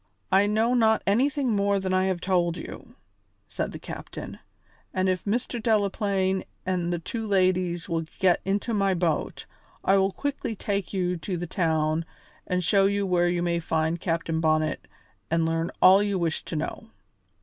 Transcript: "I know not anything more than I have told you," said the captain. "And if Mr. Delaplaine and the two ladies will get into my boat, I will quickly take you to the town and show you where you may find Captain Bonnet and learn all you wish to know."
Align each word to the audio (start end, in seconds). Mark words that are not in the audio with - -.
"I 0.31 0.47
know 0.47 0.73
not 0.73 1.03
anything 1.05 1.51
more 1.55 1.79
than 1.79 1.93
I 1.93 2.05
have 2.05 2.21
told 2.21 2.57
you," 2.57 2.95
said 3.47 3.71
the 3.71 3.77
captain. 3.77 4.39
"And 4.95 5.07
if 5.07 5.25
Mr. 5.25 5.61
Delaplaine 5.61 6.43
and 6.65 6.91
the 6.91 6.97
two 6.97 7.27
ladies 7.27 7.87
will 7.87 8.05
get 8.17 8.41
into 8.43 8.73
my 8.73 8.95
boat, 8.95 9.45
I 9.83 9.97
will 9.97 10.11
quickly 10.11 10.55
take 10.55 10.91
you 10.91 11.17
to 11.17 11.37
the 11.37 11.45
town 11.45 12.03
and 12.47 12.63
show 12.63 12.87
you 12.87 13.05
where 13.05 13.29
you 13.29 13.43
may 13.43 13.59
find 13.59 14.01
Captain 14.01 14.41
Bonnet 14.41 14.87
and 15.29 15.45
learn 15.45 15.69
all 15.83 16.01
you 16.01 16.17
wish 16.17 16.43
to 16.45 16.55
know." 16.55 16.89